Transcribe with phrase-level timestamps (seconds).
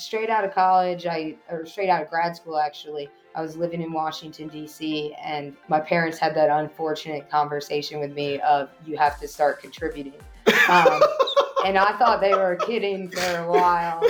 [0.00, 3.08] straight out of college, I or straight out of grad school actually.
[3.34, 5.14] I was living in Washington D.C.
[5.22, 10.14] and my parents had that unfortunate conversation with me of you have to start contributing.
[10.68, 11.00] Um,
[11.64, 14.02] and I thought they were kidding for a while.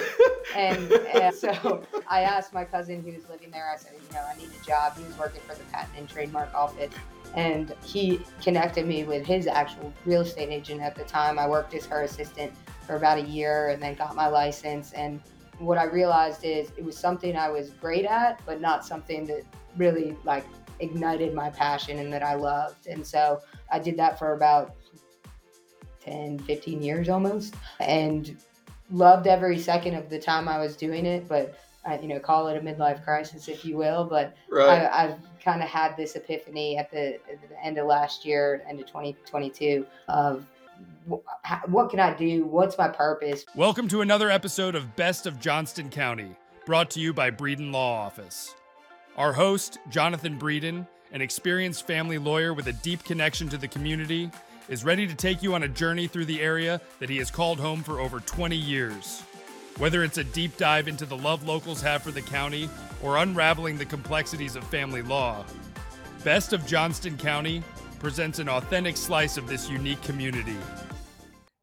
[0.56, 4.24] And, and, so I asked my cousin who was living there, I said, you know,
[4.26, 4.96] I need a job.
[4.96, 6.92] He was working for the patent and trademark office.
[7.34, 11.38] And he connected me with his actual real estate agent at the time.
[11.38, 12.52] I worked as her assistant
[12.86, 14.92] for about a year and then got my license.
[14.92, 15.20] And
[15.60, 19.42] what I realized is it was something I was great at, but not something that
[19.76, 20.44] really like
[20.80, 22.86] ignited my passion and that I loved.
[22.86, 24.74] And so I did that for about
[26.00, 28.36] 10, 15 years almost, and
[28.90, 31.28] loved every second of the time I was doing it.
[31.28, 31.58] But
[31.88, 34.04] uh, you know, call it a midlife crisis if you will.
[34.04, 34.88] But right.
[34.90, 38.62] I, have kind of had this epiphany at the, at the end of last year,
[38.68, 40.46] end of 2022, of
[41.66, 42.44] what can I do?
[42.44, 43.44] What's my purpose?
[43.54, 47.94] Welcome to another episode of Best of Johnston County, brought to you by Breeden Law
[47.94, 48.54] Office.
[49.16, 54.30] Our host, Jonathan Breeden, an experienced family lawyer with a deep connection to the community,
[54.68, 57.58] is ready to take you on a journey through the area that he has called
[57.58, 59.22] home for over 20 years.
[59.78, 62.68] Whether it's a deep dive into the love locals have for the county
[63.02, 65.44] or unraveling the complexities of family law,
[66.22, 67.62] Best of Johnston County
[68.00, 70.56] presents an authentic slice of this unique community.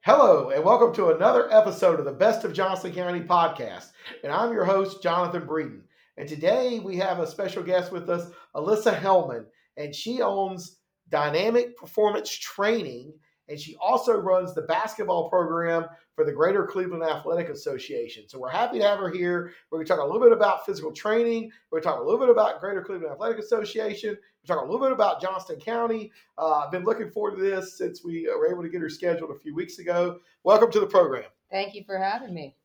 [0.01, 3.87] Hello, and welcome to another episode of the Best of Johnston County podcast.
[4.23, 5.81] And I'm your host, Jonathan Breeden.
[6.15, 9.45] And today we have a special guest with us, Alyssa Hellman,
[9.77, 10.77] and she owns
[11.09, 13.13] dynamic performance training,
[13.49, 18.27] and she also runs the basketball program for the Greater Cleveland Athletic Association.
[18.27, 19.53] So we're happy to have her here.
[19.69, 21.51] We're going to talk a little bit about physical training.
[21.69, 24.09] We're going to talk a little bit about Greater Cleveland Athletic Association.
[24.09, 26.11] We're talking a little bit about Johnston County.
[26.37, 29.31] Uh, I've been looking forward to this since we were able to get her scheduled
[29.31, 30.19] a few weeks ago.
[30.43, 31.25] Welcome to the program.
[31.51, 32.55] Thank you for having me.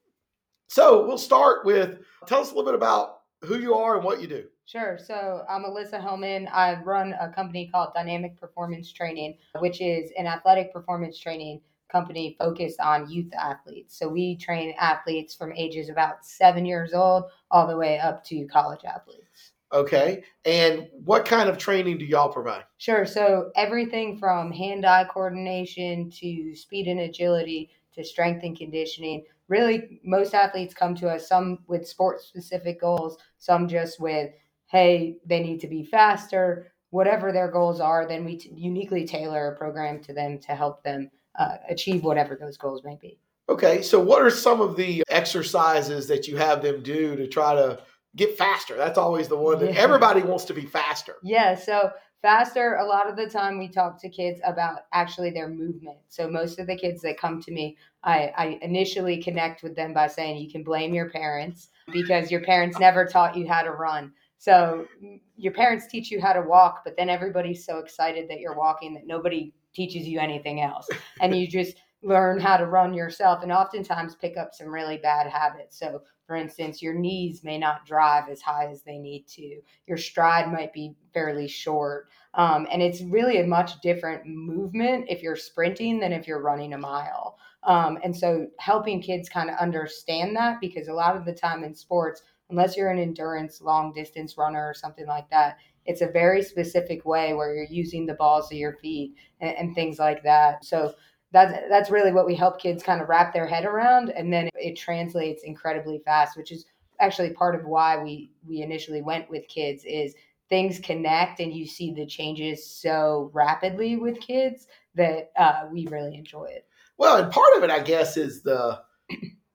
[0.69, 4.21] So we'll start with tell us a little bit about who you are and what
[4.23, 4.45] you do.
[4.65, 4.99] Sure.
[4.99, 6.51] So I'm Alyssa Hellman.
[6.53, 12.37] I run a company called Dynamic Performance Training, which is an athletic performance training company
[12.39, 13.99] focused on youth athletes.
[13.99, 18.47] So we train athletes from ages about seven years old all the way up to
[18.47, 19.53] college athletes.
[19.73, 20.23] Okay.
[20.45, 22.65] And what kind of training do y'all provide?
[22.79, 23.07] Sure.
[23.07, 29.25] So everything from hand eye coordination to speed and agility to strength and conditioning.
[29.49, 34.31] Really, most athletes come to us, some with sports specific goals, some just with
[34.73, 39.53] hey, they need to be faster, whatever their goals are, then we t- uniquely tailor
[39.53, 43.19] a program to them to help them uh, achieve whatever those goals may be.
[43.51, 47.55] Okay, so what are some of the exercises that you have them do to try
[47.55, 47.81] to
[48.17, 48.75] get faster?
[48.77, 49.81] That's always the one that yeah.
[49.81, 51.17] everybody wants to be faster.
[51.23, 51.91] Yeah, so
[52.23, 55.99] faster, a lot of the time we talk to kids about actually their movement.
[56.09, 59.93] So most of the kids that come to me, I, I initially connect with them
[59.93, 63.73] by saying you can blame your parents because your parents never taught you how to
[63.73, 64.13] run.
[64.43, 64.89] So
[65.37, 68.93] your parents teach you how to walk, but then everybody's so excited that you're walking
[68.95, 70.89] that nobody teaches you anything else.
[71.21, 75.31] And you just learn how to run yourself and oftentimes pick up some really bad
[75.31, 75.79] habits.
[75.79, 79.97] So, for instance, your knees may not drive as high as they need to, your
[79.97, 82.09] stride might be fairly short.
[82.35, 86.75] Um, and it's really a much different movement if you're sprinting than if you're running
[86.75, 87.39] a mile.
[87.63, 91.63] Um, and so, helping kids kind of understand that because a lot of the time
[91.63, 96.07] in sports, unless you're an endurance long distance runner or something like that it's a
[96.07, 100.23] very specific way where you're using the balls of your feet and, and things like
[100.23, 100.65] that.
[100.65, 100.95] So
[101.33, 104.51] that's that's really what we help kids kind of wrap their head around and then
[104.55, 106.67] it translates incredibly fast which is
[107.01, 110.15] actually part of why we we initially went with kids is
[110.51, 116.15] things connect and you see the changes so rapidly with kids that uh, we really
[116.15, 116.67] enjoy it.
[116.99, 118.83] Well and part of it i guess is the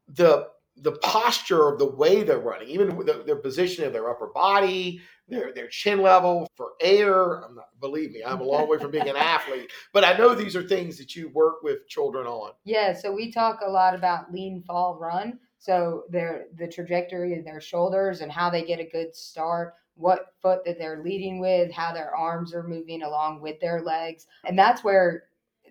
[0.10, 0.48] the
[0.82, 5.02] the posture of the way they're running, even the, their position of their upper body,
[5.28, 7.44] their their chin level for air.
[7.44, 10.36] I'm not, believe me, I'm a long way from being an athlete, but I know
[10.36, 12.52] these are things that you work with children on.
[12.64, 15.40] Yeah, so we talk a lot about lean, fall, run.
[15.58, 20.34] So their the trajectory of their shoulders and how they get a good start, what
[20.42, 24.58] foot that they're leading with, how their arms are moving along with their legs, and
[24.58, 25.24] that's where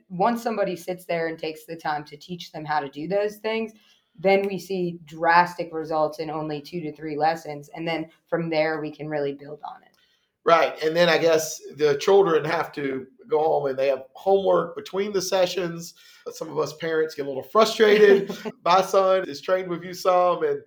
[0.09, 3.37] once somebody sits there and takes the time to teach them how to do those
[3.39, 3.73] things
[4.19, 7.69] then we see drastic results in only two to three lessons.
[7.75, 9.97] And then from there, we can really build on it.
[10.45, 10.81] Right.
[10.83, 15.13] And then I guess the children have to go home and they have homework between
[15.13, 15.95] the sessions.
[16.33, 18.37] Some of us parents get a little frustrated.
[18.65, 20.61] My son is trained with you some and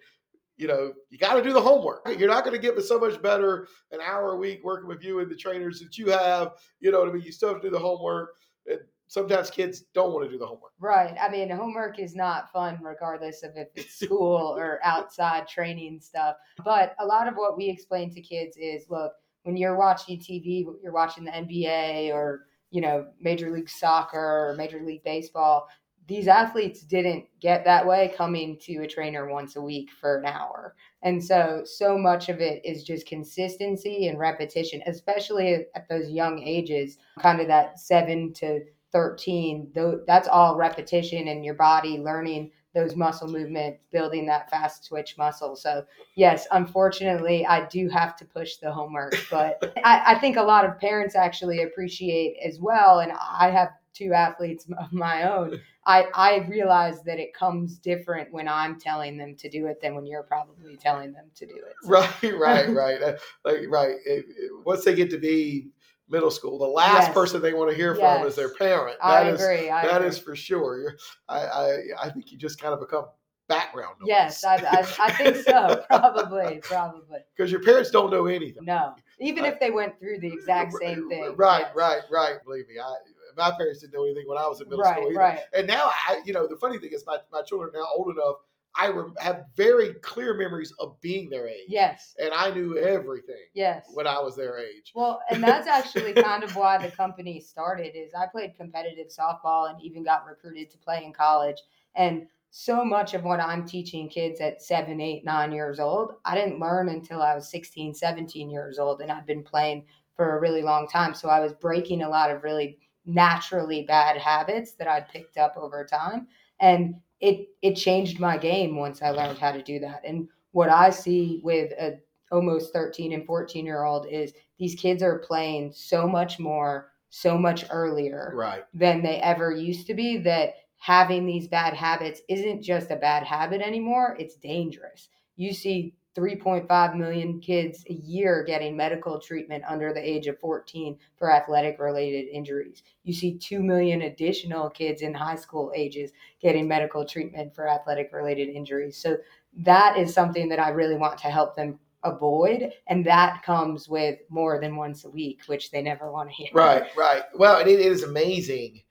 [0.57, 2.01] you know, you got to do the homework.
[2.17, 5.21] You're not going to get so much better an hour a week working with you
[5.21, 6.51] and the trainers that you have.
[6.81, 7.23] You know what I mean?
[7.23, 8.31] You still have to do the homework.
[8.67, 8.79] And
[9.09, 10.71] sometimes kids don't want to do the homework.
[10.79, 11.15] Right.
[11.21, 16.35] I mean, homework is not fun, regardless of if it's school or outside training stuff.
[16.63, 19.11] But a lot of what we explain to kids is look,
[19.44, 24.56] when you're watching TV, you're watching the NBA or, you know, Major League Soccer or
[24.56, 25.67] Major League Baseball.
[26.07, 30.25] These athletes didn't get that way coming to a trainer once a week for an
[30.25, 30.75] hour.
[31.01, 36.44] And so, so much of it is just consistency and repetition, especially at those young
[36.44, 38.61] ages, kind of that seven to
[38.91, 44.88] 13 though that's all repetition and your body learning those muscle movements building that fast
[44.88, 45.56] twitch muscle.
[45.56, 45.83] So
[46.15, 50.65] yes unfortunately i do have to push the homework but I, I think a lot
[50.65, 55.59] of parents actually appreciate as well and i have two athletes of my own.
[55.85, 59.95] I i realize that it comes different when i'm telling them to do it than
[59.95, 61.89] when you're probably telling them to do it so.
[61.89, 63.01] right right right.
[63.01, 63.15] Uh,
[63.45, 65.69] like right it, it, once they get to be
[66.09, 66.57] middle school.
[66.57, 67.13] The last yes.
[67.13, 68.17] person they want to hear yes.
[68.17, 68.97] from is their parent.
[69.01, 69.69] That I is, agree.
[69.69, 70.07] I that agree.
[70.07, 70.79] is for sure.
[70.81, 70.97] You're,
[71.27, 73.06] I, I, I think you just kind of become
[73.47, 74.07] background noise.
[74.07, 75.83] Yes, I, I, I think so.
[75.89, 77.19] probably, probably.
[77.35, 78.63] Because your parents don't know anything.
[78.63, 81.33] No, even if they went through the exact same thing.
[81.35, 81.75] Right, yes.
[81.75, 82.35] right, right.
[82.45, 82.94] Believe me, I.
[83.38, 85.19] My parents didn't know anything when I was in middle right, school either.
[85.19, 85.39] Right.
[85.53, 88.09] And now, I, you know, the funny thing is, my, my children are now old
[88.09, 88.38] enough
[88.79, 91.65] I rem- have very clear memories of being their age.
[91.67, 92.15] Yes.
[92.21, 93.35] And I knew everything.
[93.53, 93.85] Yes.
[93.93, 94.91] When I was their age.
[94.95, 99.69] Well, and that's actually kind of why the company started is I played competitive softball
[99.69, 101.57] and even got recruited to play in college.
[101.95, 106.35] And so much of what I'm teaching kids at seven, eight, nine years old, I
[106.35, 109.01] didn't learn until I was 16, 17 years old.
[109.01, 109.85] And I've been playing
[110.15, 111.13] for a really long time.
[111.13, 115.55] So I was breaking a lot of really naturally bad habits that I'd picked up
[115.57, 116.27] over time.
[116.59, 120.01] And it it changed my game once I learned how to do that.
[120.06, 122.00] And what I see with a
[122.31, 127.38] almost 13 and 14 year old is these kids are playing so much more so
[127.38, 128.66] much earlier right.
[128.71, 133.24] than they ever used to be that having these bad habits isn't just a bad
[133.24, 139.94] habit anymore it's dangerous you see 3.5 million kids a year getting medical treatment under
[139.94, 142.83] the age of 14 for athletic related injuries.
[143.03, 146.11] You see 2 million additional kids in high school ages
[146.41, 148.97] getting medical treatment for athletic related injuries.
[148.97, 149.17] So
[149.57, 154.19] that is something that I really want to help them avoid and that comes with
[154.29, 157.69] more than once a week which they never want to hear right right well and
[157.69, 158.81] it is amazing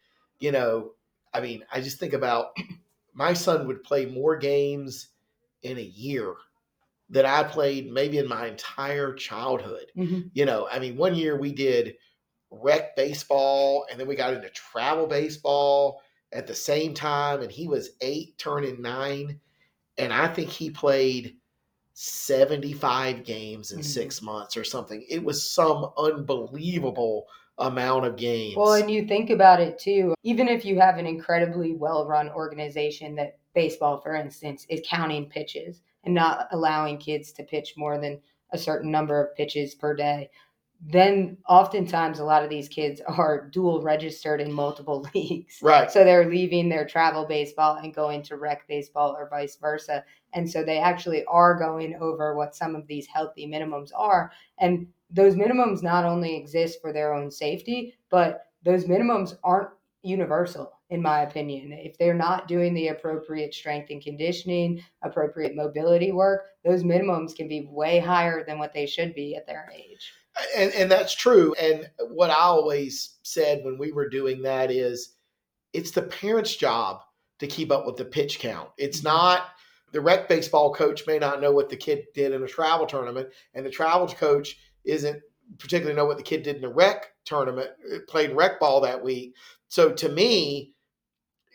[0.40, 0.90] you know
[1.32, 2.54] i mean i just think about
[3.14, 5.08] my son would play more games
[5.62, 6.34] in a year
[7.10, 9.86] that I played maybe in my entire childhood.
[9.96, 10.28] Mm-hmm.
[10.34, 11.94] You know, I mean, one year we did
[12.50, 16.02] rec baseball and then we got into travel baseball
[16.32, 17.42] at the same time.
[17.42, 19.40] And he was eight, turning nine.
[19.96, 21.36] And I think he played
[21.94, 23.84] 75 games in mm-hmm.
[23.84, 25.04] six months or something.
[25.08, 27.26] It was some unbelievable
[27.58, 28.56] amount of games.
[28.56, 32.28] Well, and you think about it too, even if you have an incredibly well run
[32.28, 37.98] organization that baseball, for instance, is counting pitches and not allowing kids to pitch more
[37.98, 38.20] than
[38.52, 40.30] a certain number of pitches per day
[40.80, 45.58] then oftentimes a lot of these kids are dual registered in multiple leagues.
[45.60, 45.90] Right.
[45.90, 50.04] So they're leaving their travel baseball and going to rec baseball or vice versa.
[50.34, 54.30] And so they actually are going over what some of these healthy minimums are.
[54.58, 59.70] And those minimums not only exist for their own safety, but those minimums aren't
[60.02, 61.72] universal in my opinion.
[61.72, 67.48] If they're not doing the appropriate strength and conditioning, appropriate mobility work, those minimums can
[67.48, 70.12] be way higher than what they should be at their age.
[70.56, 71.54] And, and that's true.
[71.54, 75.16] And what I always said when we were doing that is
[75.72, 77.02] it's the parent's job
[77.40, 78.70] to keep up with the pitch count.
[78.78, 79.08] It's mm-hmm.
[79.08, 79.48] not
[79.92, 83.28] the rec baseball coach may not know what the kid did in a travel tournament,
[83.54, 85.20] and the travel coach isn't
[85.58, 89.02] particularly know what the kid did in the rec tournament, uh, played rec ball that
[89.02, 89.34] week.
[89.68, 90.74] So to me,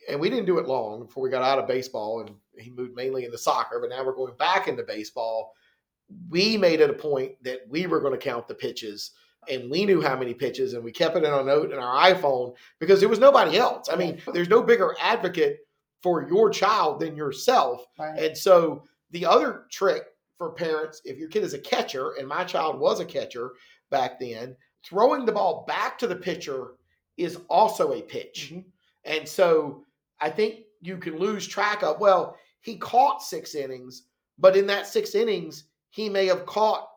[0.09, 2.95] and we didn't do it long before we got out of baseball and he moved
[2.95, 5.53] mainly into soccer, but now we're going back into baseball.
[6.29, 9.11] We made it a point that we were going to count the pitches
[9.49, 12.13] and we knew how many pitches and we kept it in our note in our
[12.13, 13.89] iPhone because there was nobody else.
[13.91, 15.59] I mean, there's no bigger advocate
[16.01, 17.85] for your child than yourself.
[17.97, 18.19] Right.
[18.19, 20.03] And so the other trick
[20.37, 23.51] for parents, if your kid is a catcher, and my child was a catcher
[23.89, 26.73] back then, throwing the ball back to the pitcher
[27.17, 28.51] is also a pitch.
[28.51, 28.69] Mm-hmm.
[29.05, 29.85] And so
[30.19, 34.03] I think you can lose track of, well, he caught six innings,
[34.37, 36.87] but in that six innings, he may have caught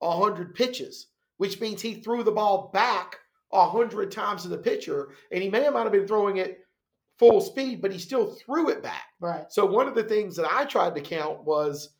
[0.00, 3.16] 100 pitches, which means he threw the ball back
[3.50, 6.60] 100 times to the pitcher, and he may have not have been throwing it
[7.18, 9.04] full speed, but he still threw it back.
[9.20, 9.44] Right.
[9.50, 11.90] So one of the things that I tried to count was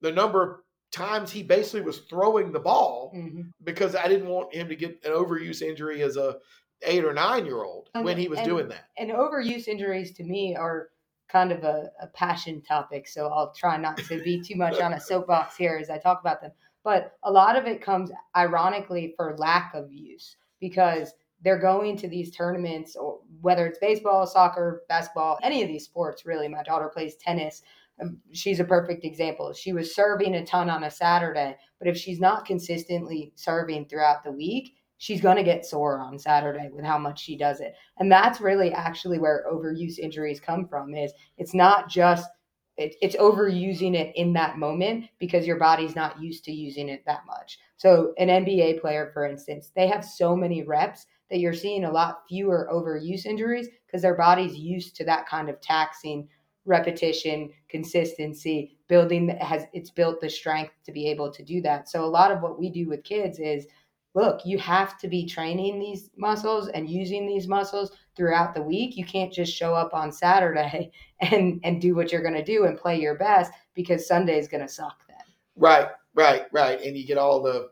[0.00, 0.56] the number of
[0.92, 3.42] times he basically was throwing the ball mm-hmm.
[3.64, 6.36] because I didn't want him to get an overuse injury as a
[6.84, 8.88] eight or nine year old And- when he was and- doing that.
[8.96, 10.88] And overuse injuries to me are
[11.28, 13.08] kind of a, a passion topic.
[13.08, 16.20] So I'll try not to be too much on a soapbox here as I talk
[16.20, 16.52] about them.
[16.84, 22.08] But a lot of it comes ironically for lack of use because they're going to
[22.08, 26.48] these tournaments, or whether it's baseball, soccer, basketball, any of these sports, really.
[26.48, 27.62] My daughter plays tennis.
[28.00, 29.52] Um, She's a perfect example.
[29.52, 34.22] She was serving a ton on a Saturday, but if she's not consistently serving throughout
[34.22, 37.74] the week, she's going to get sore on Saturday with how much she does it.
[37.98, 42.30] And that's really actually where overuse injuries come from is it's not just
[42.76, 47.02] it, it's overusing it in that moment because your body's not used to using it
[47.04, 47.58] that much.
[47.78, 51.90] So an NBA player, for instance, they have so many reps that you're seeing a
[51.90, 56.28] lot fewer overuse injuries because their body's used to that kind of taxing
[56.64, 61.88] repetition, consistency, building has it's built the strength to be able to do that.
[61.88, 63.66] So a lot of what we do with kids is
[64.14, 68.96] look, you have to be training these muscles and using these muscles throughout the week.
[68.96, 72.64] You can't just show up on Saturday and and do what you're going to do
[72.64, 75.16] and play your best because Sunday is going to suck then.
[75.56, 76.80] Right, right, right.
[76.82, 77.70] And you get all the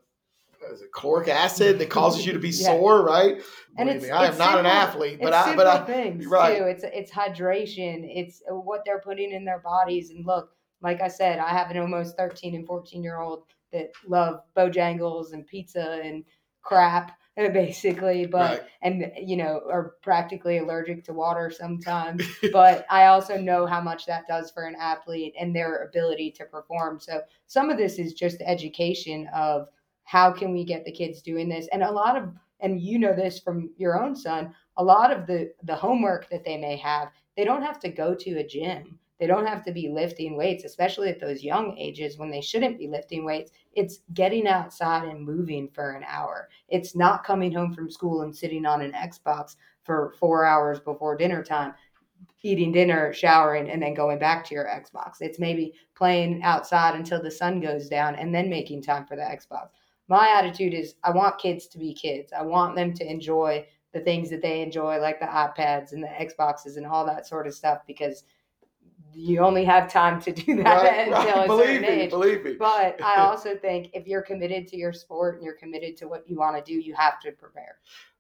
[0.73, 2.67] is it, acid that causes you to be Yeah.
[2.79, 3.41] sore, right?
[3.79, 6.59] And Believe it's- me, I am not an athlete, but I but I things right.
[6.59, 6.65] too.
[6.65, 8.05] It's it's hydration.
[8.05, 10.11] It's what they're putting in their bodies.
[10.11, 10.51] And look,
[10.83, 15.33] like I said, I have an almost 13 and 14 year old that love Bojangles
[15.33, 16.25] and pizza and
[16.63, 18.27] crap, basically.
[18.27, 18.63] But Right.
[18.83, 22.25] and you know are practically allergic to water sometimes.
[22.53, 26.45] but I also know how much that does for an athlete and their ability to
[26.45, 27.01] perform.
[27.01, 29.69] So some of this is just education of
[30.05, 33.15] how can we get the kids doing this, and a lot of and you know
[33.15, 37.11] this from your own son a lot of the the homework that they may have
[37.37, 40.65] they don't have to go to a gym they don't have to be lifting weights
[40.65, 43.53] especially at those young ages when they shouldn't be lifting weights.
[43.75, 46.49] It's getting outside and moving for an hour.
[46.69, 51.17] It's not coming home from school and sitting on an xbox for four hours before
[51.17, 51.75] dinner time
[52.43, 55.21] eating dinner showering and then going back to your xbox.
[55.21, 59.23] It's maybe playing outside until the sun goes down and then making time for the
[59.23, 59.69] xbox.
[60.09, 62.33] My attitude is I want kids to be kids.
[62.33, 66.09] I want them to enjoy the things that they enjoy, like the iPads and the
[66.09, 68.25] Xboxes and all that sort of stuff, because
[69.15, 71.45] you only have time to do that right, until right.
[71.45, 72.11] a Believe certain me, age.
[72.11, 72.55] believe me.
[72.59, 76.29] But I also think if you're committed to your sport and you're committed to what
[76.29, 77.77] you want to do, you have to prepare.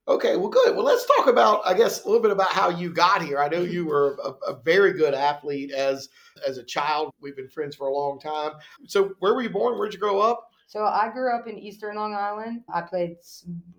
[0.08, 0.74] Okay, well, good.
[0.74, 3.38] Well, let's talk about, I guess, a little bit about how you got here.
[3.38, 6.08] I know you were a, a very good athlete as
[6.46, 7.12] as a child.
[7.20, 8.52] We've been friends for a long time.
[8.86, 9.78] So, where were you born?
[9.78, 10.50] Where'd you grow up?
[10.70, 12.62] So I grew up in Eastern Long Island.
[12.72, 13.16] I played,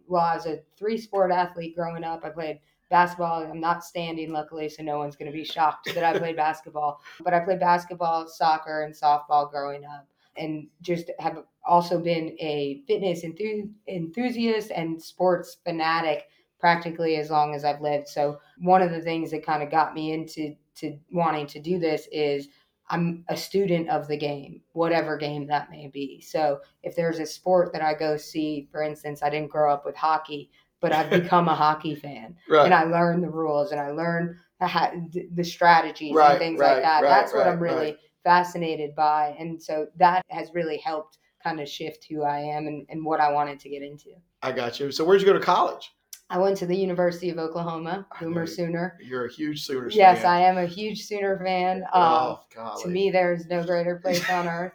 [0.08, 2.26] well, I was a three sport athlete growing up.
[2.26, 2.60] I played
[2.92, 3.42] basketball.
[3.44, 7.02] I'm not standing, luckily, so no one's going to be shocked that I played basketball.
[7.24, 10.08] But I played basketball, soccer, and softball growing up.
[10.38, 16.28] And just have also been a fitness enthu- enthusiast and sports fanatic
[16.60, 18.08] practically as long as I've lived.
[18.08, 21.80] So one of the things that kind of got me into to wanting to do
[21.80, 22.48] this is
[22.90, 26.22] I'm a student of the game, whatever game that may be.
[26.22, 29.86] So if there's a sport that I go see, for instance, I didn't grow up
[29.86, 30.52] with hockey,
[30.82, 32.66] but I've become a hockey fan Right.
[32.66, 34.92] and I learn the rules and I learn the, ha-
[35.34, 37.02] the strategies Right, and things right, like that.
[37.02, 39.36] That's what I'm really fascinated by.
[39.40, 43.20] And so that has really helped kind of shift who I am and, and what
[43.20, 44.10] I wanted to get into.
[44.44, 44.92] I got you.
[44.92, 45.92] So, where'd you go to college?
[46.30, 48.46] I went to the University of Oklahoma, Boomer.
[48.48, 48.98] Sooner.
[49.02, 50.32] You're a huge Sooner Yes, fan.
[50.32, 51.78] I am a huge Sooner fan.
[51.94, 52.84] Um, oh, golly.
[52.84, 54.72] to me, there's no greater place on earth.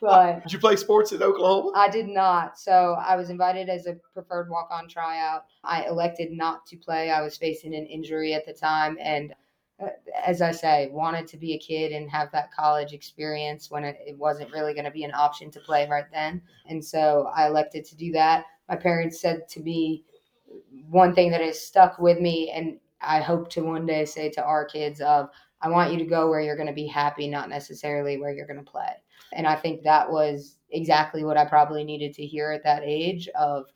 [0.00, 1.72] But Did you play sports at Oklahoma?
[1.74, 2.58] I did not.
[2.58, 5.44] So I was invited as a preferred walk on tryout.
[5.64, 7.10] I elected not to play.
[7.10, 8.98] I was facing an injury at the time.
[9.00, 9.34] And
[9.82, 9.88] uh,
[10.24, 13.96] as I say, wanted to be a kid and have that college experience when it,
[14.06, 16.42] it wasn't really going to be an option to play right then.
[16.66, 18.44] And so I elected to do that.
[18.68, 20.04] My parents said to me
[20.88, 24.44] one thing that has stuck with me, and I hope to one day say to
[24.44, 25.28] our kids of,
[25.60, 28.46] I want you to go where you're going to be happy, not necessarily where you're
[28.46, 28.90] going to play.
[29.32, 33.28] And I think that was exactly what I probably needed to hear at that age
[33.28, 33.66] of,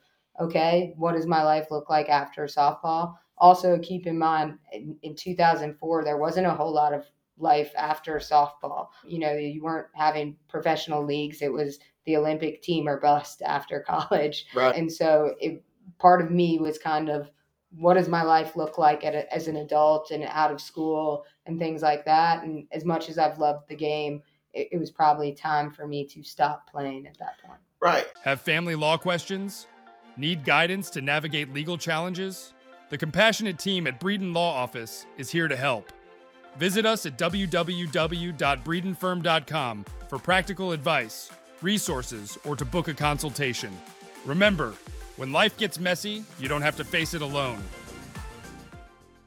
[0.41, 3.15] okay, what does my life look like after softball?
[3.39, 7.05] Also, keep in mind, in, in 2004, there wasn't a whole lot of
[7.39, 8.89] life after softball.
[9.07, 11.43] You know, you weren't having professional leagues.
[11.43, 14.47] It was the Olympic team or bust after college.
[14.55, 14.77] Right.
[14.77, 15.63] And so it,
[15.99, 17.31] part of me was kind of,
[17.73, 21.25] what does my life look like at a, as an adult and out of school
[21.47, 22.43] and things like that?
[22.43, 26.05] And as much as I've loved the game, it, it was probably time for me
[26.07, 27.61] to stop playing at that point.
[27.81, 28.07] Right.
[28.25, 29.67] Have family law questions?
[30.17, 32.53] Need guidance to navigate legal challenges?
[32.91, 35.93] The compassionate team at Breeden Law Office is here to help.
[36.59, 41.31] Visit us at www.breedenfirm.com for practical advice,
[41.63, 43.71] resources, or to book a consultation.
[44.27, 44.75] Remember,
[45.17, 47.63] when life gets messy, you don't have to face it alone.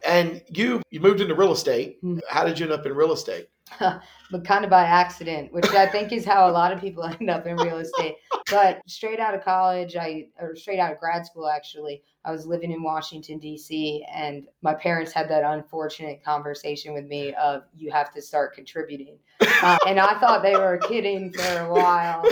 [0.06, 2.00] And you you moved into real estate.
[2.02, 2.20] Hmm.
[2.30, 3.48] How did you end up in real estate?
[4.32, 7.30] but kind of by accident, which I think is how a lot of people end
[7.30, 8.16] up in real estate.
[8.50, 12.46] But straight out of college, I or straight out of grad school, actually, I was
[12.46, 14.06] living in Washington D.C.
[14.14, 19.18] and my parents had that unfortunate conversation with me of you have to start contributing,
[19.62, 22.24] uh, and I thought they were kidding for a while.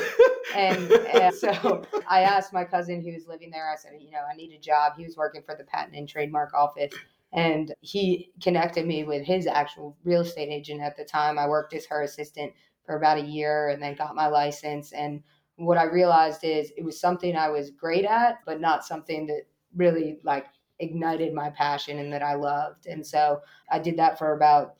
[0.55, 3.71] And, and so I asked my cousin who was living there.
[3.71, 4.93] I said, you know, I need a job.
[4.97, 6.93] He was working for the Patent and Trademark Office
[7.33, 11.39] and he connected me with his actual real estate agent at the time.
[11.39, 12.53] I worked as her assistant
[12.85, 14.91] for about a year and then got my license.
[14.91, 15.23] And
[15.55, 19.43] what I realized is it was something I was great at, but not something that
[19.75, 20.47] really like
[20.79, 22.87] ignited my passion and that I loved.
[22.87, 24.75] And so I did that for about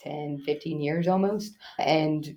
[0.00, 2.36] 10, 15 years almost and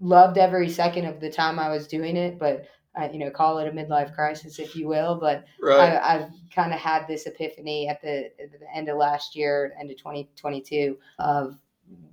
[0.00, 2.38] loved every second of the time I was doing it.
[2.38, 2.64] But
[3.00, 5.14] uh, you know, call it a midlife crisis, if you will.
[5.16, 5.94] But Right.
[5.94, 9.72] I, I've kind of had this epiphany at the, at the end of last year,
[9.80, 11.56] end of 2022, of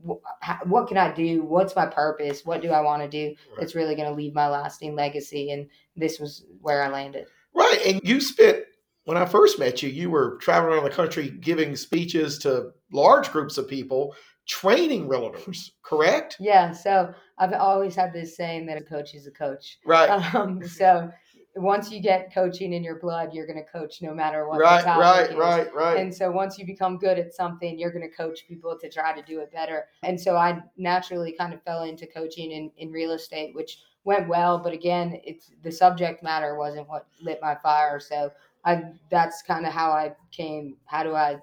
[0.07, 1.43] wh- how- what can I do?
[1.43, 2.45] What's my purpose?
[2.45, 5.51] What do I want to do that's really going to leave my lasting legacy?
[5.51, 7.25] And this was where I landed.
[7.53, 7.79] Right.
[7.86, 8.63] And you spent,
[9.03, 13.31] when I first met you, you were traveling around the country giving speeches to large
[13.31, 14.15] groups of people,
[14.50, 16.36] training realtors, correct?
[16.39, 16.72] Yeah.
[16.72, 19.77] So I've always had this saying that a coach is a coach.
[19.86, 20.10] Right.
[20.10, 21.10] Um, so
[21.56, 24.60] once you get coaching in your blood, you're going to coach no matter what.
[24.60, 25.36] right, right, is.
[25.36, 25.98] right, right.
[25.98, 29.13] And so once you become good at something, you're going to coach people to try
[29.13, 29.86] to do it better.
[30.03, 34.27] And so I naturally kind of fell into coaching in, in real estate, which went
[34.27, 34.58] well.
[34.60, 38.00] But again, it's the subject matter wasn't what lit my fire.
[38.00, 38.32] So
[38.65, 40.75] I that's kind of how I came.
[40.86, 41.38] How do I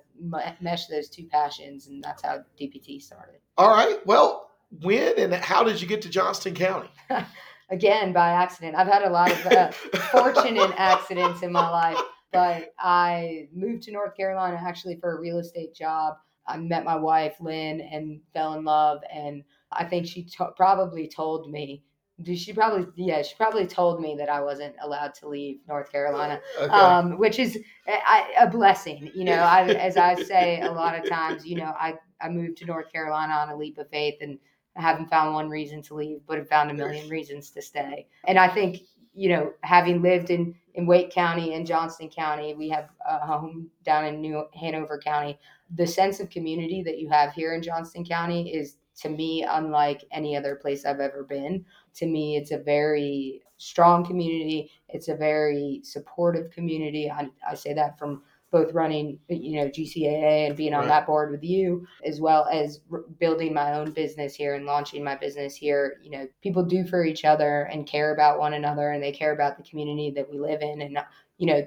[0.60, 1.88] mesh those two passions?
[1.88, 3.40] And that's how DPT started.
[3.56, 3.98] All right.
[4.06, 4.50] Well,
[4.82, 6.90] when and how did you get to Johnston County?
[7.70, 8.76] Again, by accident.
[8.76, 9.70] I've had a lot of uh,
[10.12, 11.98] fortunate accidents in my life,
[12.32, 16.14] but I moved to North Carolina actually for a real estate job.
[16.46, 19.00] I met my wife, Lynn, and fell in love.
[19.12, 19.42] And
[19.72, 21.82] I think she to- probably told me,
[22.24, 26.40] she probably, yeah, she probably told me that I wasn't allowed to leave North Carolina,
[26.58, 26.72] Okay.
[26.72, 29.10] um, which is a, a blessing.
[29.14, 32.56] You know, I, as I say a lot of times, you know, I, I moved
[32.58, 34.38] to North Carolina on a leap of faith and
[34.76, 38.06] I haven't found one reason to leave, but have found a million reasons to stay.
[38.26, 38.82] And I think,
[39.14, 43.70] you know, having lived in, in Wake County and Johnston County, we have a home
[43.84, 45.38] down in New Hanover County.
[45.74, 50.04] The sense of community that you have here in Johnston County is to me unlike
[50.10, 51.64] any other place I've ever been.
[51.96, 54.70] To me, it's a very strong community.
[54.88, 57.10] It's a very supportive community.
[57.10, 60.88] I, I say that from both running, you know, GCAA and being on Right.
[60.88, 65.02] that board with you, as well as r- building my own business here and launching
[65.02, 65.98] my business here.
[66.02, 69.32] You know, people do for each other and care about one another, and they care
[69.32, 70.80] about the community that we live in.
[70.82, 70.98] And
[71.38, 71.66] you know,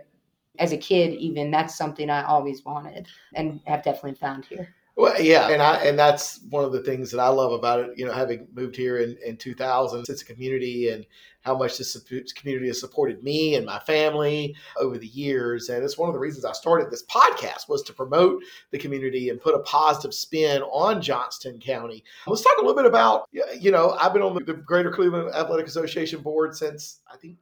[0.57, 4.73] as a kid, even that's something I always wanted and have definitely found here.
[4.99, 7.97] Well, yeah, and I and that's one of the things that I love about it.
[7.97, 11.05] You know, having moved here in in 2000, it's a community, and
[11.39, 11.95] how much this
[12.33, 15.69] community has supported me and my family over the years.
[15.69, 19.29] And it's one of the reasons I started this podcast was to promote the community
[19.29, 22.03] and put a positive spin on Johnston County.
[22.27, 25.67] Let's talk a little bit about you know I've been on the Greater Cleveland Athletic
[25.67, 27.39] Association board since I think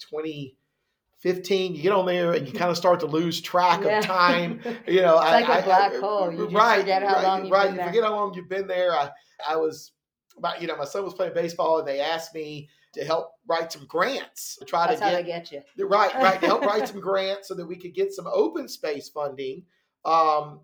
[1.24, 1.76] 2015.
[1.76, 4.00] You get on there and you kind of start to lose track Yeah.
[4.00, 6.32] of time you know, It's I, like a I- black I- hole.
[6.34, 7.64] You right, forget how right, long you've right.
[7.66, 7.88] been you there.
[7.88, 8.92] forget how long you've been there.
[8.94, 9.10] I,
[9.48, 9.92] I was,
[10.38, 13.72] about, you know, my son was playing baseball, and they asked me to help write
[13.72, 15.88] some grants to try That's to how get they get you.
[15.88, 19.10] right, right, to help write some grants so that we could get some open space
[19.10, 19.64] funding
[20.06, 20.62] um,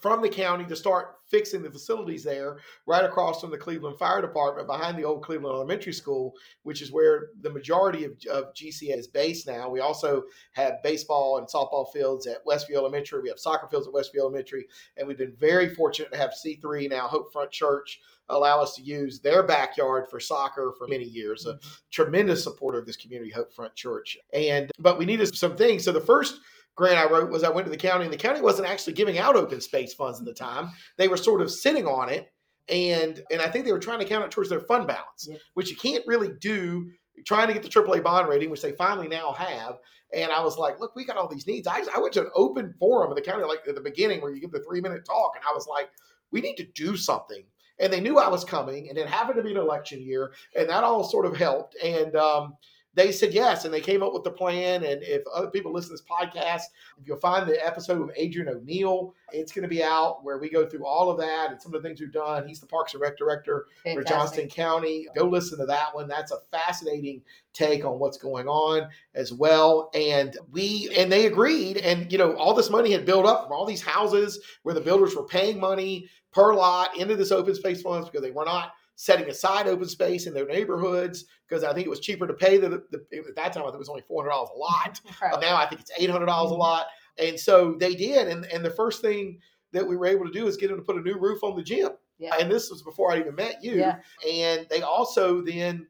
[0.00, 4.20] from the county to start fixing the facilities there, right across from the Cleveland Fire
[4.20, 8.96] Department, behind the old Cleveland Elementary School, which is where the majority of, of GCA
[8.96, 9.68] is based now.
[9.68, 13.22] We also have baseball and softball fields at Westview Elementary.
[13.22, 16.90] We have soccer fields at Westview Elementary, and we've been very fortunate to have C3
[16.90, 21.46] now Hope Front Church allow us to use their backyard for soccer for many years.
[21.46, 21.68] A mm-hmm.
[21.90, 24.18] tremendous supporter of this community, Hope Front Church.
[24.32, 25.84] And but we needed some things.
[25.84, 26.40] So the first
[26.76, 29.18] grant I wrote was I went to the county, and the county wasn't actually giving
[29.18, 30.70] out open space funds at the time.
[30.98, 32.32] They were sort of sitting on it,
[32.68, 35.40] and and I think they were trying to count it towards their fund balance, Yep.
[35.54, 36.88] which you can't really do.
[37.24, 39.78] Trying to get the AAA bond rating, which they finally now have.
[40.14, 41.66] And I was like, look, we got all these needs.
[41.66, 44.30] I, I went to an open forum in the county, like at the beginning, where
[44.30, 45.32] you give the three minute talk.
[45.34, 45.88] And I was like,
[46.30, 47.42] we need to do something.
[47.80, 50.68] And they knew I was coming, and it happened to be an election year, and
[50.68, 51.74] that all sort of helped.
[51.82, 52.54] And um,
[52.96, 54.82] they said yes, and they came up with the plan.
[54.82, 56.62] And if other people listen to this podcast,
[56.98, 60.48] if you'll find the episode with Adrian O'Neill, it's going to be out where we
[60.48, 62.48] go through all of that and some of the things we've done.
[62.48, 65.06] He's the Parks and Rec director for Johnston County.
[65.14, 66.08] Go listen to that one.
[66.08, 67.20] That's a fascinating
[67.52, 69.90] take on what's going on as well.
[69.94, 71.76] And we and they agreed.
[71.76, 74.80] And you know, all this money had built up from all these houses where the
[74.80, 78.72] builders were paying money per lot into this open space funds because they were not
[78.96, 82.56] setting aside open space in their neighborhoods because I think it was cheaper to pay
[82.56, 85.00] the, the at that time I think it was only four hundred dollars a lot.
[85.22, 85.40] Right.
[85.40, 86.62] Now I think it's eight hundred dollars a mm-hmm.
[86.62, 86.86] lot,
[87.18, 88.28] and so they did.
[88.28, 89.38] And and the first thing
[89.72, 91.56] that we were able to do is get them to put a new roof on
[91.56, 91.90] the gym.
[92.18, 92.34] Yeah.
[92.40, 93.74] And this was before I even met you.
[93.74, 93.98] Yeah.
[94.26, 95.86] And they also then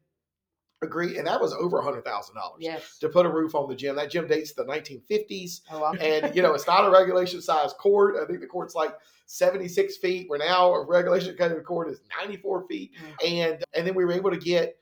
[0.87, 2.99] agreed, and that was over a hundred thousand dollars yes.
[2.99, 3.96] to put a roof on the gym.
[3.96, 5.92] That gym dates to the 1950s, oh, wow.
[6.01, 8.16] and you know it's not a regulation size court.
[8.22, 8.94] I think the court's like
[9.27, 10.29] 76 feet.
[10.29, 13.35] We're now a regulation kind of court is 94 feet, mm-hmm.
[13.37, 14.77] and and then we were able to get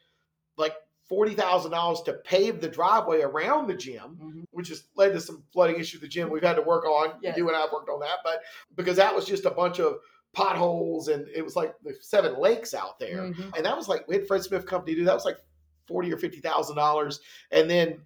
[0.56, 0.74] like
[1.08, 4.42] forty thousand dollars to pave the driveway around the gym, mm-hmm.
[4.50, 6.00] which has led to some flooding issues.
[6.00, 7.14] The gym we've had to work on.
[7.22, 7.36] Yes.
[7.36, 8.40] You and I have worked on that, but
[8.76, 9.98] because that was just a bunch of
[10.32, 13.50] potholes and it was like the seven lakes out there, mm-hmm.
[13.56, 15.38] and that was like we had Fred Smith Company do that was like
[15.86, 17.20] forty or fifty thousand dollars,
[17.50, 18.00] and then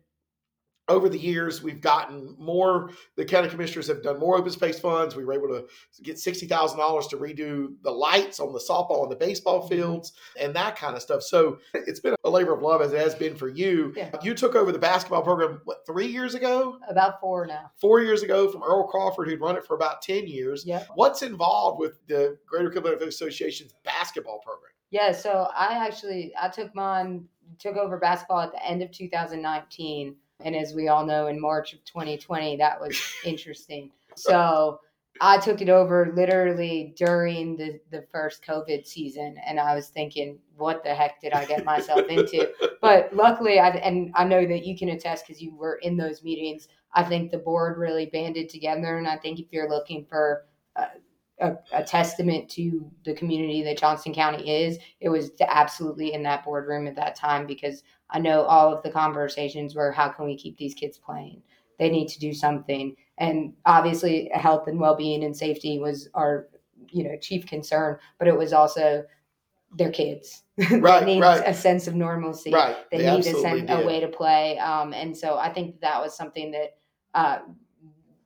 [0.89, 2.91] over the years, we've gotten more.
[3.17, 5.15] The county commissioners have done more open space funds.
[5.15, 5.67] We were able to
[6.03, 9.69] get sixty thousand dollars to redo the lights on the softball and the baseball mm-hmm.
[9.69, 11.23] fields and that kind of stuff.
[11.23, 13.93] So it's been a labor of love as it has been for you.
[13.97, 14.11] Yeah.
[14.23, 16.79] You took over the basketball program what three years ago?
[16.89, 17.71] About four now.
[17.77, 20.65] Four years ago from Earl Crawford, who'd run it for about ten years.
[20.67, 20.85] Yeah.
[20.95, 24.73] What's involved with the Greater Cleveland Association's basketball program?
[24.91, 27.27] Yeah, so I actually I took mine
[27.59, 31.73] took over basketball at the end of 2019 and as we all know, in March
[31.73, 33.91] of 2020, that was interesting.
[34.15, 34.81] So
[35.21, 39.37] I took it over literally during the, the first COVID season.
[39.45, 42.53] And I was thinking, what the heck did I get myself into?
[42.81, 46.23] But luckily, I, and I know that you can attest because you were in those
[46.23, 46.69] meetings.
[46.95, 48.99] I think the board really banded together.
[48.99, 50.45] And I think if you're looking for
[50.77, 50.87] a,
[51.41, 56.45] a, a testament to the community that Johnston County is, it was absolutely in that
[56.45, 60.37] boardroom at that time because I know all of the conversations were how can we
[60.37, 61.43] keep these kids playing?
[61.79, 62.97] They need to do something.
[63.19, 66.49] And obviously health and well-being and safety was our
[66.91, 69.05] you know chief concern, but it was also
[69.77, 70.43] their kids.
[70.71, 71.43] Right, they need right.
[71.47, 72.53] a sense of normalcy.
[72.53, 72.77] Right.
[72.91, 74.59] They, they need a, sense, a way to play.
[74.59, 76.79] Um, and so I think that was something that
[77.15, 77.39] uh,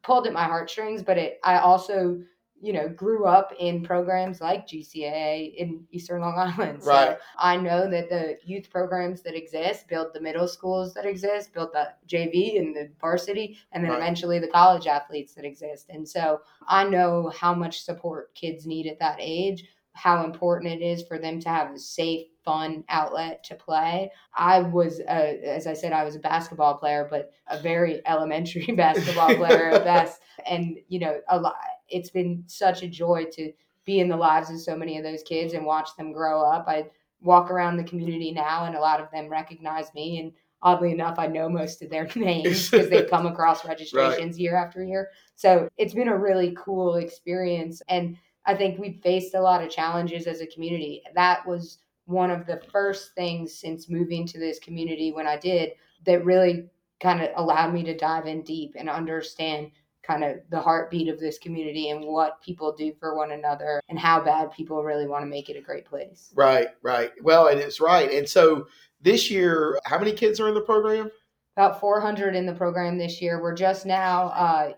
[0.03, 1.03] pulled at my heartstrings.
[1.03, 2.23] But it, I also
[2.63, 6.81] you know, grew up in programs like GCAA in Eastern Long Island.
[6.85, 7.19] So right.
[7.37, 11.71] I know that the youth programs that exist build the middle schools that exist, build
[11.73, 13.99] the JV and the varsity, and then right.
[13.99, 15.87] eventually the college athletes that exist.
[15.91, 20.85] And so I know how much support kids need at that age, how important it
[20.85, 24.11] is for them to have a safe, fun outlet to play.
[24.35, 28.67] I was, uh, as I said, I was a basketball player, but a very elementary
[28.67, 30.21] basketball player at best.
[30.47, 31.57] And, you know, a lot
[31.93, 33.53] it's been such a joy to
[33.85, 36.67] be in the lives of so many of those kids and watch them grow up.
[36.69, 36.87] I
[37.21, 40.21] walk around the community now, and a lot of them recognize me.
[40.21, 44.41] And oddly enough, I know most of their names because they come across registrations right.
[44.41, 45.11] year after year.
[45.35, 47.83] So it's been a really cool experience.
[47.89, 51.03] And I think we've faced a lot of challenges as a community.
[51.15, 55.73] That was one of the first things since moving to this community when I did
[56.05, 56.69] that really
[57.01, 59.71] kind of allowed me to dive in deep and understand
[60.03, 63.99] kind of the heartbeat of this community and what people do for one another and
[63.99, 66.33] how bad people really want to make it a great place.
[66.35, 67.13] Right, right.
[67.23, 68.11] Well, and it's right.
[68.11, 68.67] And so
[69.01, 71.11] this year, how many kids are in the program?
[71.57, 73.41] About 400 in the program this year.
[73.41, 74.73] We're just now uh,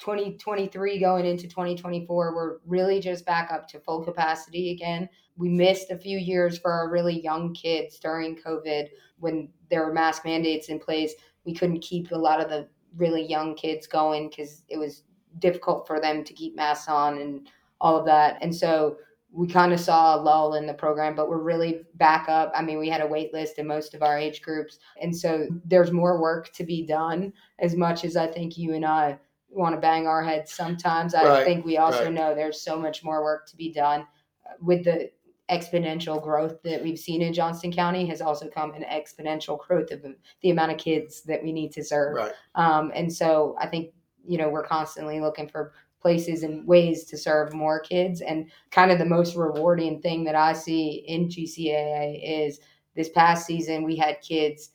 [0.00, 2.34] 2023 going into 2024.
[2.34, 5.08] We're really just back up to full capacity again.
[5.36, 8.88] We missed a few years for our really young kids during COVID
[9.18, 11.14] when there were mask mandates in place.
[11.44, 15.02] We couldn't keep a lot of the really young kids going because it was
[15.38, 17.48] difficult for them to keep masks on and
[17.80, 18.38] all of that.
[18.40, 18.96] And so
[19.32, 22.52] we kind of saw a lull in the program, but we're really back up.
[22.54, 24.78] I mean, we had a wait list in most of our age groups.
[25.00, 28.84] And so there's more work to be done as much as I think you and
[28.84, 31.14] I want to bang our heads sometimes.
[31.14, 32.12] I right, think we also right.
[32.12, 34.00] know there's so much more work to be done
[34.46, 35.10] uh, with the
[35.50, 40.04] exponential growth that we've seen in Johnston County has also come an exponential growth of
[40.42, 42.16] the amount of kids that we need to serve.
[42.16, 42.32] Right.
[42.54, 43.92] Um, and so I think,
[44.26, 48.20] you know, we're constantly looking for places and ways to serve more kids.
[48.20, 52.60] And kind of the most rewarding thing that I see in GCAA is
[52.94, 54.70] this past season, we had kids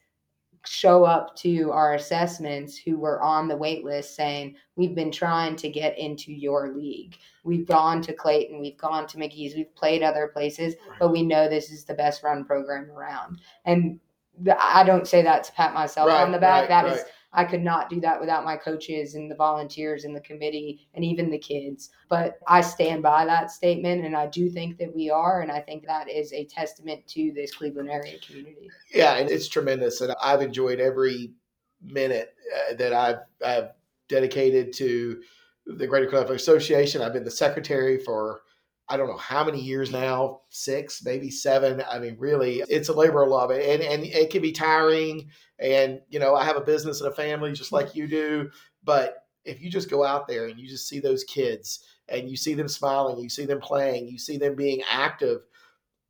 [0.67, 5.56] show up to our assessments who were on the wait list saying, We've been trying
[5.58, 7.17] to get into your league.
[7.43, 11.47] We've gone to Clayton, we've gone to McGee's, we've played other places, but we know
[11.47, 13.39] this is the best run program around.
[13.65, 13.99] And
[14.60, 16.62] I don't say that to pat myself Right, on the back.
[16.62, 17.12] right, That is right.
[17.36, 21.04] I could not do that without my coaches and the volunteers and the committee and
[21.04, 21.89] even the kids.
[22.10, 25.41] But I stand by that statement and I do think that we are.
[25.41, 28.69] And I think that is a testament to this Cleveland area community.
[28.93, 31.34] Yeah, and it's tremendous, and I've enjoyed every
[31.84, 33.69] minute uh, that I've, I've
[34.08, 35.21] dedicated to
[35.65, 37.02] the Greater Cleveland Association.
[37.02, 38.41] I've been the secretary for
[38.88, 41.84] I don't know how many years now, six, maybe seven.
[41.89, 45.30] I mean, really, it's a labor of love, and and it can be tiring.
[45.60, 48.50] And you know, I have a business and a family just like you do,
[48.84, 52.36] but if you just go out there and you just see those kids and you
[52.36, 55.41] see them smiling, you see them playing, you see them being active,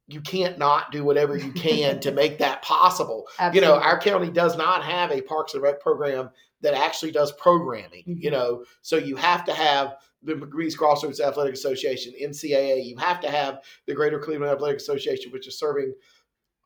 [0.07, 3.27] you can't not do whatever you can to make that possible.
[3.53, 6.29] You know, our county does not have a Parks and Rec program
[6.61, 8.03] that actually does programming.
[8.07, 8.21] Mhm.
[8.21, 12.83] You know, so you have to have the McGee's Crossroads Athletic Association, MCAA.
[12.83, 15.93] You have to have the Greater Cleveland Athletic Association, which is serving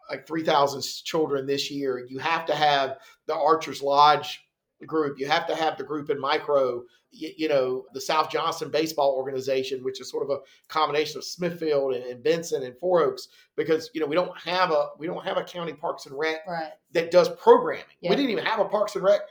[0.09, 2.05] like 3,000 children this year.
[2.09, 2.97] You have to have
[3.27, 4.41] the Archers Lodge
[4.85, 5.19] group.
[5.19, 6.83] You have to have the group in Micro.
[7.11, 11.23] You, you know, the South Johnston Baseball Organization, which is sort of a combination of
[11.23, 15.07] Smithfield and, and Benson and Four Oaks, because you know we don't have a we
[15.07, 16.71] don't have a county Parks and Rec right.
[16.91, 17.83] that does programming.
[18.01, 18.11] Yeah.
[18.11, 19.21] We didn't even have a Parks and Rec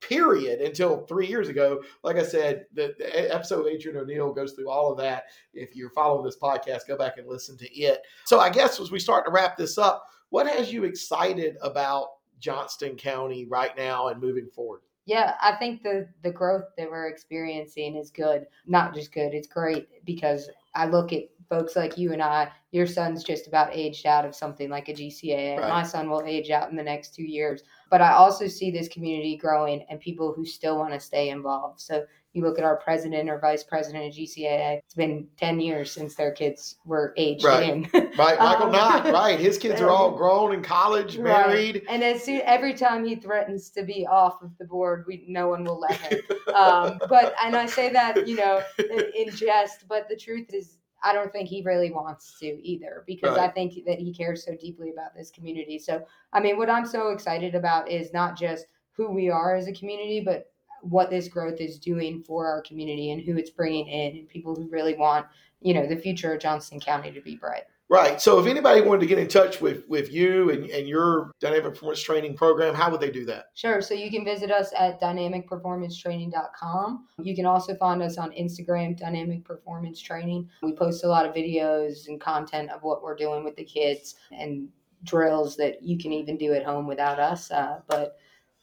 [0.00, 1.82] period until three years ago.
[2.02, 5.24] Like I said, the, the episode Adrian O'Neill goes through all of that.
[5.52, 8.02] If you're following this podcast, go back and listen to it.
[8.24, 12.08] So I guess as we start to wrap this up, what has you excited about
[12.38, 14.80] Johnston County right now and moving forward?
[15.08, 18.46] Yeah, I think the the growth that we're experiencing is good.
[18.66, 22.50] Not just good, it's great because I look at folks like you and I.
[22.72, 25.60] Your son's just about aged out of something like a GCAA.
[25.60, 25.68] Right.
[25.70, 27.62] My son will age out in the next two years.
[27.90, 31.80] But I also see this community growing and people who still want to stay involved.
[31.80, 32.04] So
[32.38, 34.78] you look at our president or vice president of GCAA.
[34.78, 37.68] It's been ten years since their kids were aged Right.
[37.68, 37.82] in.
[38.16, 39.38] Right, Michael Um, Knott, right.
[39.38, 41.46] His kids are all grown in college, Right.
[41.48, 41.82] married.
[41.88, 45.48] And as soon every time he threatens to be off of the board, we no
[45.48, 46.20] one will let him.
[46.54, 50.78] um, but and I say that you know in, in jest, but the truth is
[51.02, 54.56] I don't think he really wants to either because I think that he cares so
[54.56, 55.78] deeply about this community.
[55.78, 59.68] So I mean, what I'm so excited about is not just who we are as
[59.68, 60.50] a community, but
[60.82, 64.54] what this growth is doing for our community and who it's bringing in and people
[64.54, 65.26] who really want
[65.60, 67.64] you know the future of Johnston County to be bright.
[67.90, 68.20] Right.
[68.20, 71.72] So if anybody wanted to get in touch with with you and, and your dynamic
[71.72, 73.46] performance training program, how would they do that?
[73.54, 73.80] Sure.
[73.80, 77.06] So you can visit us at dynamicperformancetraining.com.
[77.22, 80.50] You can also find us on Instagram, Dynamic Performance Training.
[80.62, 84.16] We post a lot of videos and content of what we're doing with the kids
[84.32, 84.68] and
[85.04, 87.50] drills that you can even do at home without us.
[87.50, 88.18] Uh, but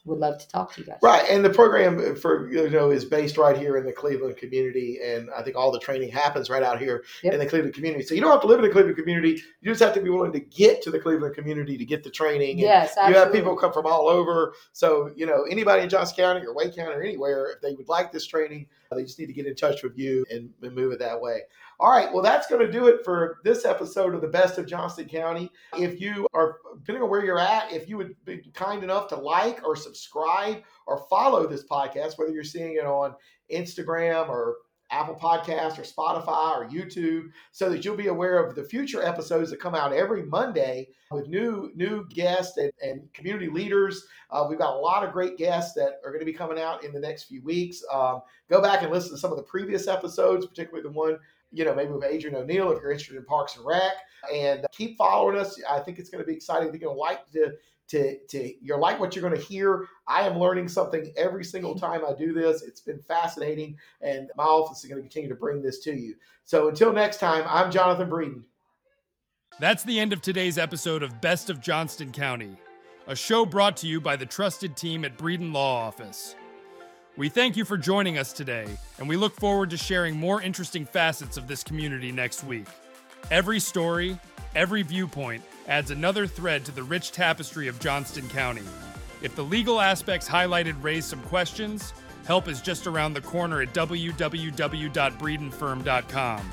[0.06, 0.98] would love to talk to you guys.
[1.02, 5.00] Right, and the program for you know is based right here in the Cleveland community,
[5.04, 7.34] and I think all the training happens right out here Yep.
[7.34, 8.04] in the Cleveland community.
[8.04, 10.10] So you don't have to live in the Cleveland community; you just have to be
[10.10, 12.52] willing to get to the Cleveland community to get the training.
[12.52, 14.54] And Yes, you have people come from all over.
[14.72, 17.90] So you know anybody in Johnston County or Wayne County or anywhere, if they would
[17.90, 20.92] like this training, they just need to get in touch with you and, and move
[20.92, 21.42] it that way.
[21.80, 24.66] All right, well that's going to do it for this episode of the Best of
[24.66, 25.52] Johnston County.
[25.78, 29.16] If you are depending on where you're at, if you would be kind enough to
[29.16, 33.16] like or subscribe or follow this podcast, whether you're seeing it on
[33.52, 34.56] Instagram or
[34.96, 39.50] Apple Podcast or Spotify or YouTube, so that you'll be aware of the future episodes
[39.50, 44.08] that come out every Monday with new new guests and, and community leaders.
[44.32, 46.84] Uh, we've got a lot of great guests that are going to be coming out
[46.84, 47.84] in the next few weeks.
[47.92, 51.18] Um, go back and listen to some of the previous episodes, particularly the one
[51.52, 53.94] you know maybe with Adrian O'Neill if you're interested in Parks and Rec,
[54.34, 55.60] and keep following us.
[55.70, 56.70] I think it's going to be exciting.
[56.70, 57.54] You're going to like to
[57.88, 59.88] to to you're like what you're going to hear.
[60.08, 62.62] I am learning something every single time I do this.
[62.62, 66.16] It's been fascinating, and my office is going to continue to bring this to you.
[66.44, 68.44] So until next time, I'm Jonathan Breeden.
[69.60, 72.58] That's the end of today's episode of Best of Johnston County,
[73.08, 76.36] a show brought to you by the trusted team at Breeden Law Office.
[77.18, 78.68] We thank you for joining us today,
[79.00, 82.68] and we look forward to sharing more interesting facets of this community next week.
[83.32, 84.20] Every story,
[84.54, 88.64] every viewpoint adds another thread to the rich tapestry of Johnston County.
[89.22, 91.94] If the legal aspects highlighted raise some questions,
[92.26, 96.52] help is just around the corner at www.breedenfirm.com.